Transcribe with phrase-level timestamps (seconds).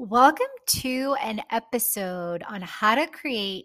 [0.00, 3.64] Welcome to an episode on how to create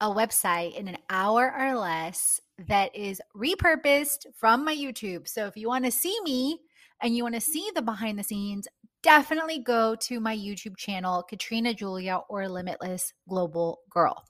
[0.00, 5.26] a website in an hour or less that is repurposed from my YouTube.
[5.26, 6.60] So if you want to see me
[7.02, 8.68] and you want to see the behind the scenes,
[9.02, 14.22] definitely go to my YouTube channel, Katrina Julia or Limitless Global Girl.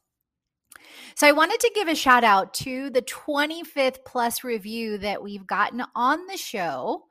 [1.16, 5.46] So I wanted to give a shout out to the 25th plus review that we've
[5.46, 7.04] gotten on the show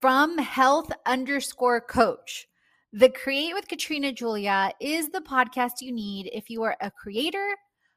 [0.00, 2.47] from health underscore coach.
[2.94, 7.54] The Create with Katrina Julia is the podcast you need if you are a creator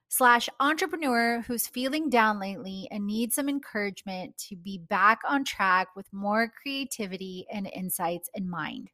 [0.10, 5.88] slash entrepreneur who's feeling down lately and needs some encouragement to be back on track
[5.96, 8.90] with more creativity and insights in mind.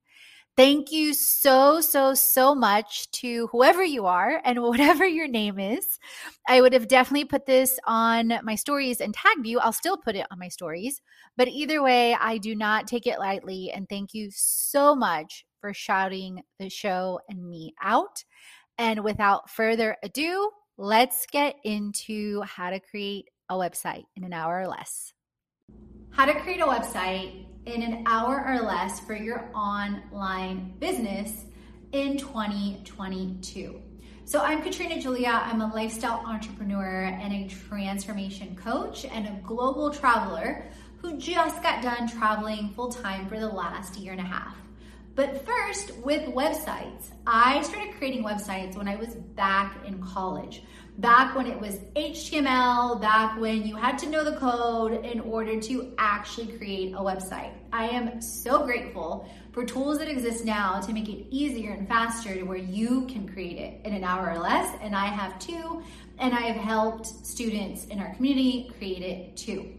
[0.55, 5.97] Thank you so, so, so much to whoever you are and whatever your name is.
[6.47, 9.59] I would have definitely put this on my stories and tagged you.
[9.59, 11.01] I'll still put it on my stories.
[11.37, 13.71] But either way, I do not take it lightly.
[13.71, 18.23] And thank you so much for shouting the show and me out.
[18.77, 24.61] And without further ado, let's get into how to create a website in an hour
[24.61, 25.13] or less.
[26.11, 31.45] How to create a website in an hour or less for your online business
[31.91, 33.81] in 2022.
[34.25, 35.41] So, I'm Katrina Julia.
[35.45, 40.65] I'm a lifestyle entrepreneur and a transformation coach and a global traveler
[40.97, 44.57] who just got done traveling full time for the last year and a half.
[45.17, 50.61] But first, with websites, I started creating websites when I was back in college.
[50.99, 55.59] Back when it was HTML, back when you had to know the code in order
[55.59, 57.51] to actually create a website.
[57.73, 62.35] I am so grateful for tools that exist now to make it easier and faster
[62.35, 64.77] to where you can create it in an hour or less.
[64.83, 65.81] And I have too,
[66.19, 69.73] and I have helped students in our community create it too.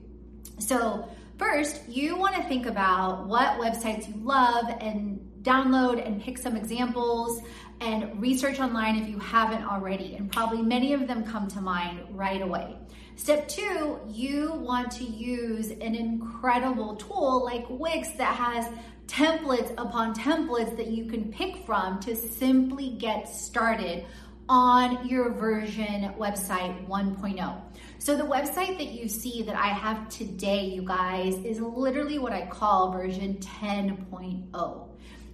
[0.59, 6.39] So, First, you want to think about what websites you love and download and pick
[6.39, 7.43] some examples
[7.81, 10.15] and research online if you haven't already.
[10.15, 12.77] And probably many of them come to mind right away.
[13.17, 18.73] Step two, you want to use an incredible tool like Wix that has
[19.09, 24.05] templates upon templates that you can pick from to simply get started
[24.49, 27.61] on your version website 1.0.
[27.99, 32.33] So the website that you see that I have today, you guys, is literally what
[32.33, 34.89] I call version 10.0.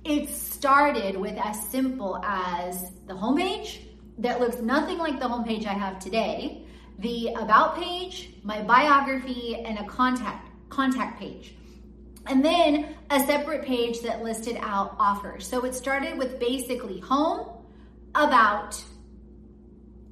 [0.05, 3.81] It started with as simple as the homepage
[4.19, 6.67] that looks nothing like the homepage I have today,
[6.99, 11.55] the about page, my biography, and a contact contact page.
[12.27, 15.47] And then a separate page that listed out offers.
[15.47, 17.49] So it started with basically home,
[18.15, 18.83] about,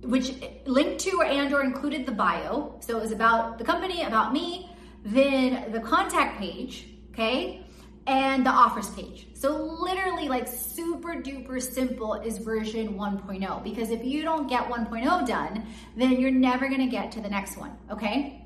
[0.03, 0.35] which
[0.67, 2.79] linked to or and or included the bio.
[2.81, 4.71] So it was about the company, about me,
[5.05, 7.62] then the contact page, okay?
[8.07, 9.29] And the offers page.
[9.35, 15.27] So literally like super duper simple is version 1.0 because if you don't get 1.0
[15.27, 18.45] done, then you're never going to get to the next one, okay?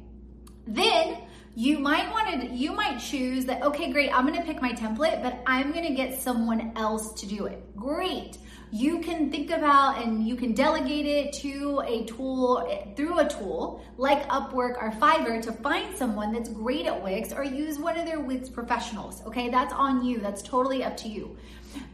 [0.67, 1.19] Then
[1.55, 4.73] you might want to you might choose that okay great i'm going to pick my
[4.73, 8.37] template but i'm going to get someone else to do it great
[8.73, 13.85] you can think about and you can delegate it to a tool through a tool
[13.97, 18.07] like Upwork or Fiverr to find someone that's great at Wix or use one of
[18.07, 19.23] their Wix professionals.
[19.27, 20.19] Okay, that's on you.
[20.19, 21.37] That's totally up to you.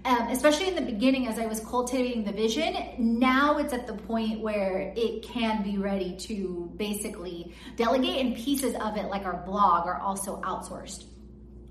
[0.05, 3.95] Um, especially in the beginning, as I was cultivating the vision, now it's at the
[3.95, 9.43] point where it can be ready to basically delegate, and pieces of it, like our
[9.45, 11.05] blog, are also outsourced.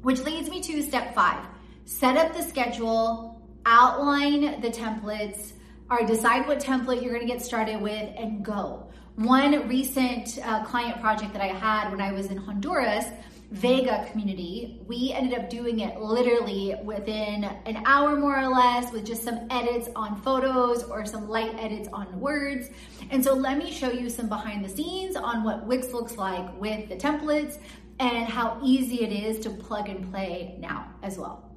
[0.02, 1.46] Which leads me to step five
[1.86, 3.31] set up the schedule
[3.66, 5.54] outline the templates
[5.90, 8.88] or decide what template you're going to get started with and go.
[9.16, 13.06] One recent uh, client project that I had when I was in Honduras,
[13.52, 14.80] Vega community.
[14.88, 19.48] We ended up doing it literally within an hour more or less with just some
[19.50, 22.70] edits on photos or some light edits on words.
[23.10, 26.60] And so let me show you some behind the scenes on what Wix looks like
[26.62, 27.60] with the templates
[28.00, 31.51] and how easy it is to plug and play now as well.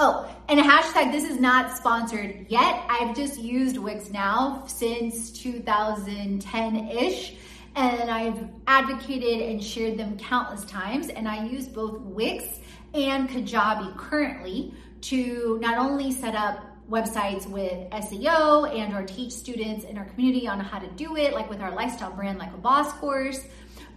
[0.00, 2.84] Oh, and hashtag, this is not sponsored yet.
[2.88, 7.34] I've just used Wix now since 2010-ish
[7.74, 11.08] and I've advocated and shared them countless times.
[11.08, 12.60] And I use both Wix
[12.94, 19.84] and Kajabi currently to not only set up websites with SEO and or teach students
[19.84, 22.58] in our community on how to do it, like with our lifestyle brand, like a
[22.58, 23.40] boss course,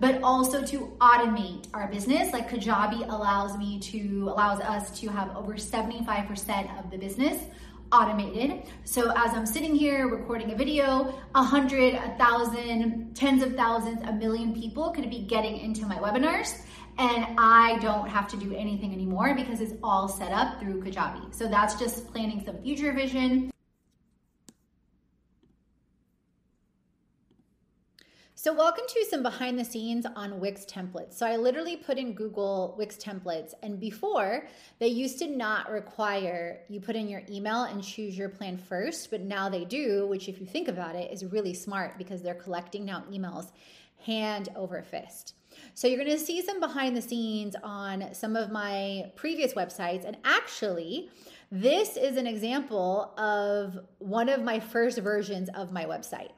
[0.02, 2.34] but also to automate our business.
[2.34, 7.38] Like Kajabi allows me to, allows us to have over 75% of the business
[7.92, 8.64] automated.
[8.84, 14.02] So as I'm sitting here recording a video, a hundred, a thousand, tens of thousands,
[14.04, 16.62] a million people could be getting into my webinars
[16.98, 21.34] and I don't have to do anything anymore because it's all set up through Kajabi.
[21.34, 23.52] So that's just planning some future vision
[28.44, 31.14] So welcome to some behind the scenes on Wix templates.
[31.14, 34.48] So I literally put in Google Wix templates and before
[34.80, 39.12] they used to not require you put in your email and choose your plan first,
[39.12, 42.34] but now they do, which if you think about it is really smart because they're
[42.34, 43.52] collecting now emails
[44.08, 45.36] hand over fist.
[45.76, 50.04] So you're going to see some behind the scenes on some of my previous websites
[50.04, 51.12] and actually
[51.52, 56.32] this is an example of one of my first versions of my website.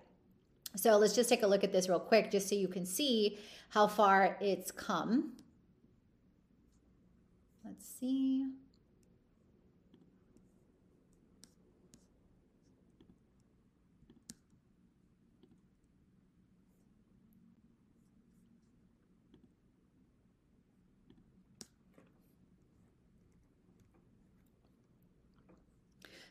[0.76, 3.38] So let's just take a look at this real quick just so you can see
[3.70, 5.34] how far it's come.
[7.64, 8.48] Let's see.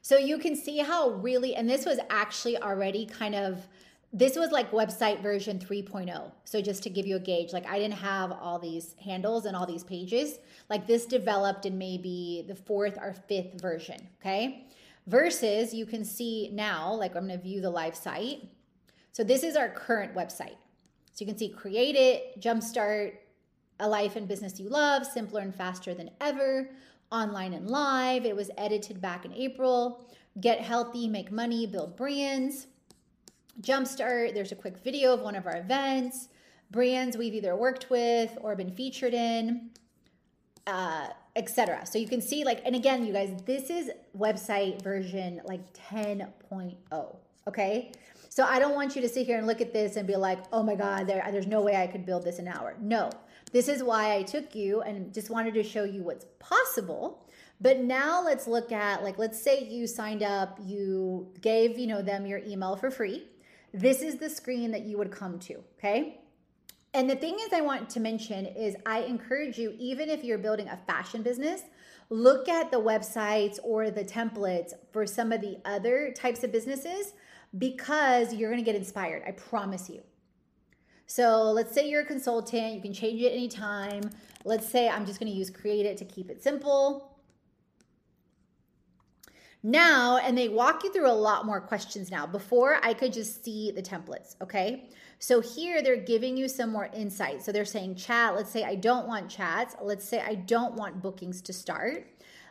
[0.05, 3.69] So you can see how really, and this was actually already kind of
[4.13, 7.79] this was like website version 3.0 so just to give you a gauge like i
[7.79, 10.39] didn't have all these handles and all these pages.
[10.69, 14.67] Like this developed in maybe the fourth or fifth version okay?
[15.07, 18.49] Versus you can see now like i'm going to view the live site.
[19.13, 20.57] So this is our current website.
[21.13, 23.15] So you can see create it jumpstart
[23.81, 26.71] a life and business you love simpler and faster than ever
[27.11, 28.25] online and live.
[28.25, 30.07] It was edited back in april.
[30.41, 32.69] Get healthy make money build brands
[33.61, 36.29] Jumpstart, there's a quick video of one of our events,
[36.71, 39.71] brands we've either worked with or been featured in,
[40.67, 41.85] uh, etc.
[41.87, 47.17] So you can see like, and again, you guys, this is website version like 10.0,
[47.47, 47.93] okay?
[48.31, 50.39] So I don't want you to sit here and look at this and be like,
[50.53, 52.75] oh my God, there, there's no way I could build this in an hour.
[52.81, 53.11] No,
[53.53, 57.29] this is why I took you and just wanted to show you what's possible.
[57.61, 62.01] But now let's look at like, let's say you signed up, you gave, you know,
[62.01, 63.25] them your email for free
[63.73, 66.21] this is the screen that you would come to, okay?
[66.95, 70.39] And the thing is, I want to mention is I encourage you, even if you're
[70.39, 71.63] building a fashion business,
[72.11, 77.15] look at the websites or the templates for some of the other types of businesses
[77.57, 79.23] because you're gonna get inspired.
[79.27, 80.03] I promise you.
[81.07, 84.03] So let's say you're a consultant, you can change it anytime.
[84.45, 87.12] Let's say I'm just gonna use create it to keep it simple.
[89.63, 92.27] Now, and they walk you through a lot more questions now.
[92.27, 94.89] Before, I could just see the templates, okay?
[95.21, 97.45] So here they're giving you some more insight.
[97.45, 99.77] So they're saying chat, let's say I don't want chats.
[99.81, 102.09] Let's say I don't want bookings to start.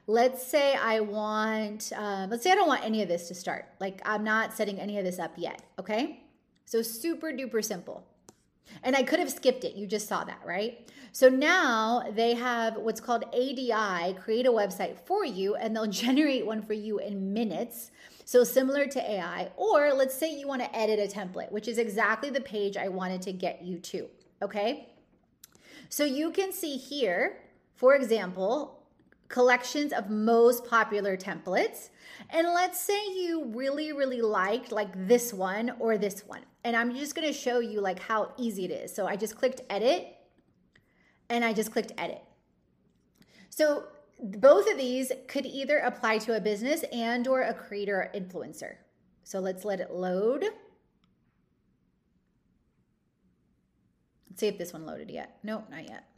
[0.07, 3.65] Let's say I want, um, let's say I don't want any of this to start.
[3.81, 6.23] Like I'm not setting any of this up yet, okay?
[6.63, 8.05] So super duper simple.
[8.83, 9.75] And I could have skipped it.
[9.75, 10.89] You just saw that, right?
[11.11, 16.45] So now they have what's called ADI, create a website for you, and they'll generate
[16.45, 17.91] one for you in minutes.
[18.25, 21.77] So similar to AI, or let's say you want to edit a template, which is
[21.77, 24.07] exactly the page I wanted to get you to.
[24.41, 24.87] Okay.
[25.89, 27.39] So you can see here,
[27.75, 28.80] for example,
[29.31, 31.89] collections of most popular templates.
[32.29, 36.41] And let's say you really, really liked like this one or this one.
[36.63, 38.93] And I'm just gonna show you like how easy it is.
[38.93, 40.15] So I just clicked edit
[41.29, 42.21] and I just clicked edit.
[43.49, 43.85] So
[44.21, 48.75] both of these could either apply to a business and or a creator or influencer.
[49.23, 50.43] So let's let it load.
[54.29, 55.37] Let's see if this one loaded yet.
[55.41, 56.10] Nope, not yet.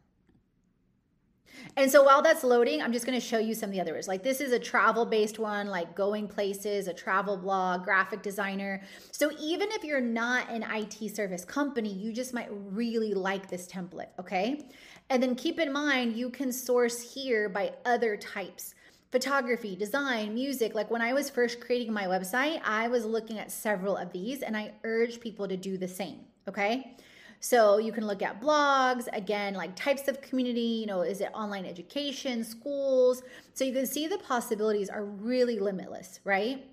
[1.75, 4.07] And so while that's loading, I'm just going to show you some of the others.
[4.07, 8.81] Like this is a travel based one, like going places, a travel blog, graphic designer.
[9.12, 13.67] So even if you're not an IT service company, you just might really like this
[13.67, 14.65] template, okay?
[15.10, 18.75] And then keep in mind, you can source here by other types
[19.13, 20.74] photography, design, music.
[20.74, 24.41] Like when I was first creating my website, I was looking at several of these
[24.41, 26.95] and I urge people to do the same, okay?
[27.43, 31.29] So you can look at blogs, again, like types of community, you know, is it
[31.33, 33.21] online education, schools?
[33.53, 36.65] So you can see the possibilities are really limitless, right?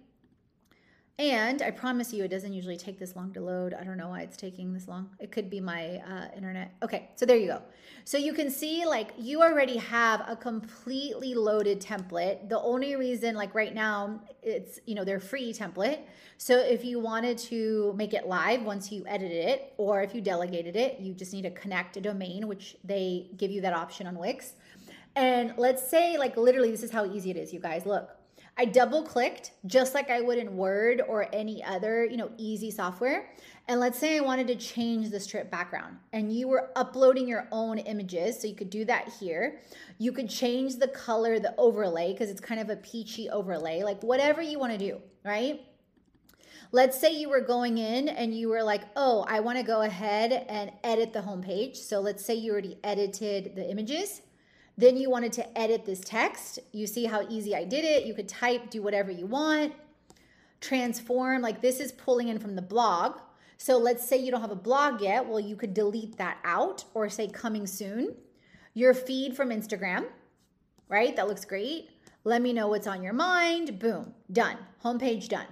[1.18, 3.74] And I promise you, it doesn't usually take this long to load.
[3.74, 5.10] I don't know why it's taking this long.
[5.18, 6.72] It could be my uh, internet.
[6.82, 7.62] Okay, so there you go.
[8.04, 12.48] So you can see like you already have a completely loaded template.
[12.48, 16.00] The only reason like right now it's, you know, they're free template.
[16.38, 20.22] So if you wanted to make it live once you edited it, or if you
[20.22, 24.06] delegated it, you just need to connect a domain, which they give you that option
[24.06, 24.54] on Wix.
[25.16, 27.84] And let's say like literally this is how easy it is, you guys.
[27.84, 28.08] Look,
[28.56, 32.70] I double clicked just like I would in Word or any other, you know, easy
[32.70, 33.30] software.
[33.68, 37.46] And let's say I wanted to change the strip background and you were uploading your
[37.52, 38.40] own images.
[38.40, 39.60] So you could do that here.
[39.98, 44.02] You could change the color, the overlay, because it's kind of a peachy overlay, like
[44.02, 45.60] whatever you want to do, right?
[46.72, 49.82] Let's say you were going in and you were like, oh, I want to go
[49.82, 51.76] ahead and edit the homepage.
[51.76, 54.22] So let's say you already edited the images
[54.80, 56.58] then you wanted to edit this text.
[56.72, 58.04] You see how easy I did it.
[58.04, 59.72] You could type, do whatever you want.
[60.60, 63.20] Transform, like this is pulling in from the blog.
[63.56, 65.26] So let's say you don't have a blog yet.
[65.26, 68.14] Well, you could delete that out or say coming soon.
[68.72, 70.06] Your feed from Instagram,
[70.88, 71.14] right?
[71.16, 71.90] That looks great.
[72.24, 73.78] Let me know what's on your mind.
[73.78, 74.56] Boom, done.
[74.84, 75.46] Homepage done.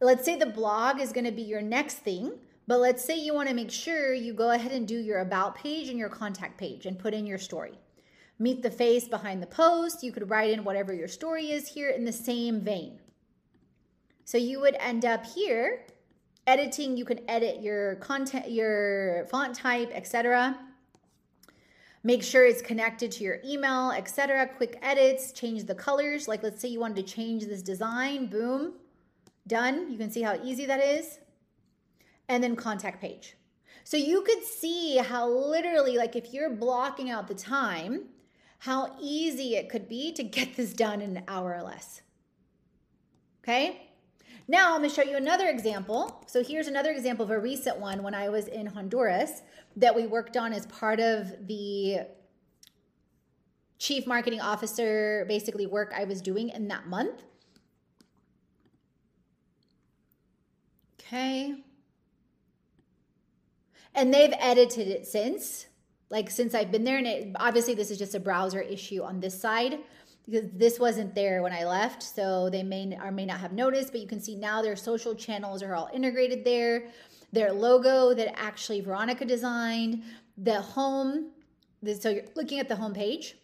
[0.00, 2.32] Let's say the blog is going to be your next thing.
[2.66, 5.56] But let's say you want to make sure you go ahead and do your about
[5.56, 7.72] page and your contact page and put in your story
[8.40, 10.02] meet the face behind the post.
[10.02, 12.98] You could write in whatever your story is here in the same vein.
[14.24, 15.86] So you would end up here
[16.46, 20.58] editing, you can edit your content, your font type, etc.
[22.02, 24.48] Make sure it's connected to your email, etc.
[24.56, 26.26] Quick edits, change the colors.
[26.26, 28.74] Like let's say you wanted to change this design, boom,
[29.46, 29.90] done.
[29.92, 31.18] You can see how easy that is.
[32.28, 33.36] And then contact page.
[33.84, 38.04] So you could see how literally, like if you're blocking out the time,
[38.60, 42.02] how easy it could be to get this done in an hour or less.
[43.42, 43.88] Okay?
[44.46, 46.24] Now I'm gonna show you another example.
[46.26, 49.42] So here's another example of a recent one when I was in Honduras
[49.76, 52.00] that we worked on as part of the
[53.78, 57.22] chief marketing officer basically work I was doing in that month.
[61.00, 61.62] Okay.
[63.94, 65.66] And they've edited it since
[66.10, 69.20] like since I've been there, and it, obviously this is just a browser issue on
[69.20, 69.78] this side
[70.26, 73.92] because this wasn't there when I left, so they may or may not have noticed.
[73.92, 76.88] But you can see now their social channels are all integrated there.
[77.32, 80.02] Their logo that actually Veronica designed,
[80.36, 81.30] the home.
[82.00, 83.36] So you're looking at the home page.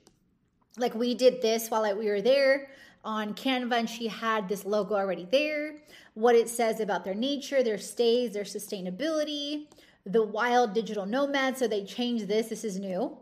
[0.76, 2.70] Like we did this while I, we were there
[3.04, 5.76] on Canva, and she had this logo already there.
[6.14, 9.66] What it says about their nature, their stays, their sustainability
[10.06, 11.58] the wild digital nomad.
[11.58, 12.48] So they changed this.
[12.48, 13.18] This is new.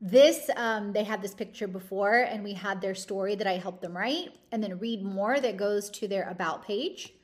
[0.00, 3.82] This, um, they had this picture before, and we had their story that I helped
[3.82, 7.14] them write, and then read more that goes to their about page.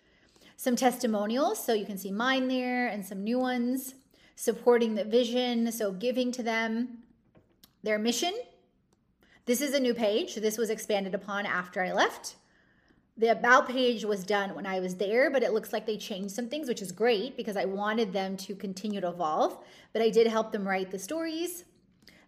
[0.57, 3.95] Some testimonials, so you can see mine there, and some new ones.
[4.35, 6.99] Supporting the vision, so giving to them.
[7.85, 8.35] Their mission.
[9.47, 10.35] This is a new page.
[10.35, 12.35] This was expanded upon after I left.
[13.17, 16.35] The about page was done when I was there, but it looks like they changed
[16.35, 19.59] some things, which is great because I wanted them to continue to evolve.
[19.93, 21.65] But I did help them write the stories,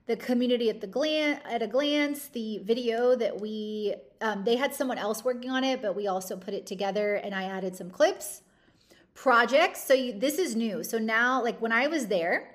[0.06, 4.74] the community at the glance, at a glance, the video that we um, they had
[4.74, 7.90] someone else working on it, but we also put it together and I added some
[7.90, 8.42] clips.
[9.14, 9.82] Projects.
[9.82, 10.84] So you, this is new.
[10.84, 12.54] So now, like when I was there,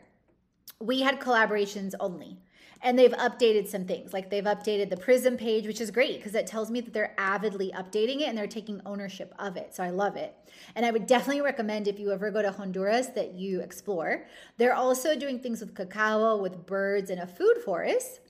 [0.80, 2.38] we had collaborations only
[2.84, 6.36] and they've updated some things like they've updated the prism page which is great because
[6.36, 9.84] it tells me that they're avidly updating it and they're taking ownership of it so
[9.84, 10.36] i love it.
[10.76, 14.28] And i would definitely recommend if you ever go to honduras that you explore.
[14.58, 18.22] They're also doing things with cacao with birds and a food forest.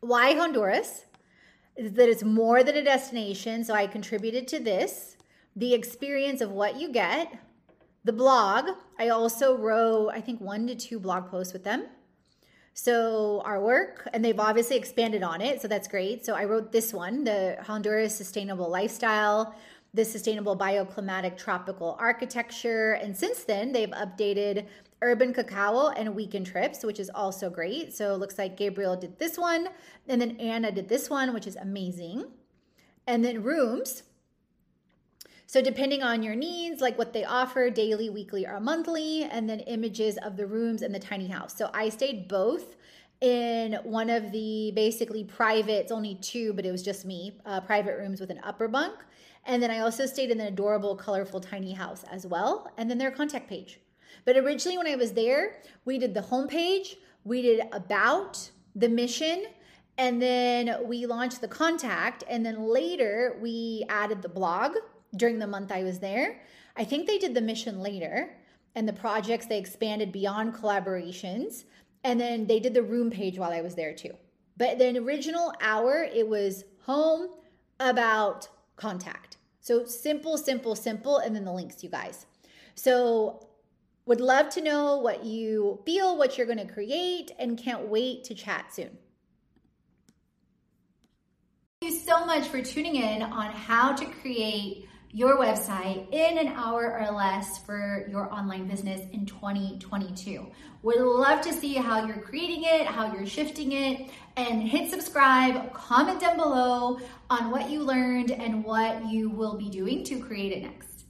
[0.00, 1.06] Why honduras?
[1.76, 5.16] Is that it's more than a destination so i contributed to this.
[5.56, 7.38] The experience of what you get.
[8.04, 8.70] The blog.
[8.98, 11.86] I also wrote i think one to two blog posts with them
[12.74, 16.26] so our work, and they've obviously expanded on it, so that's great.
[16.26, 19.54] So I wrote this one, the Honduras Sustainable Lifestyle,
[19.94, 24.66] the Sustainable Bioclimatic Tropical Architecture, and since then they've updated
[25.02, 27.94] urban cacao and weekend trips, which is also great.
[27.94, 29.68] So it looks like Gabriel did this one,
[30.08, 32.24] and then Anna did this one, which is amazing.
[33.06, 34.02] And then rooms.
[35.46, 39.60] So depending on your needs, like what they offer daily, weekly, or monthly, and then
[39.60, 41.56] images of the rooms and the tiny house.
[41.56, 42.76] So I stayed both
[43.20, 47.60] in one of the basically private, it's only two, but it was just me, uh,
[47.60, 48.94] private rooms with an upper bunk.
[49.46, 52.72] And then I also stayed in an adorable, colorful tiny house as well.
[52.76, 53.80] And then their contact page.
[54.24, 59.44] But originally, when I was there, we did the homepage, we did about the mission,
[59.98, 62.24] and then we launched the contact.
[62.28, 64.76] And then later, we added the blog
[65.16, 66.40] during the month I was there.
[66.76, 68.36] I think they did the mission later
[68.74, 71.64] and the projects they expanded beyond collaborations.
[72.02, 74.12] And then they did the room page while I was there too.
[74.56, 77.28] But the original hour, it was home,
[77.80, 79.38] about, contact.
[79.60, 82.26] So simple, simple, simple, and then the links, you guys.
[82.74, 83.48] So
[84.06, 88.24] would love to know what you feel, what you're going to create, and can't wait
[88.24, 88.98] to chat soon.
[91.80, 96.48] Thank you so much for tuning in on how to create your website in an
[96.48, 100.44] hour or less for your online business in 2022.
[100.82, 105.72] Would love to see how you're creating it, how you're shifting it, and hit subscribe,
[105.72, 106.98] comment down below
[107.30, 111.04] on what you learned and what you will be doing to create it next.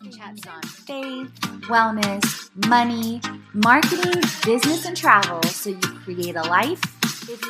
[0.00, 1.30] And chats on faith,
[1.68, 3.20] wellness, money,
[3.54, 6.82] marketing, business, and travel so you create a life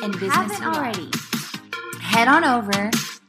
[0.03, 1.09] and business already.
[1.99, 2.91] Head on over